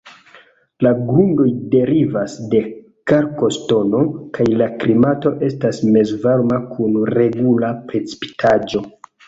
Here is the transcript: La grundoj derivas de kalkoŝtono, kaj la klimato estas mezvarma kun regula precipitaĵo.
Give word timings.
La 0.85 0.91
grundoj 1.09 1.45
derivas 1.75 2.37
de 2.53 2.61
kalkoŝtono, 3.13 4.01
kaj 4.39 4.49
la 4.63 4.71
klimato 4.81 5.35
estas 5.51 5.85
mezvarma 5.93 6.61
kun 6.75 7.01
regula 7.15 7.73
precipitaĵo. 7.93 8.87